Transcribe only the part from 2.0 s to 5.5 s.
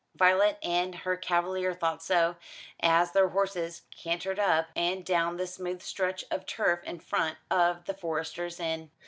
so, as their horses cantered up and down the